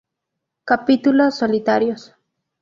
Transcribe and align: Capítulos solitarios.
Capítulos 0.65 1.35
solitarios. 1.37 2.15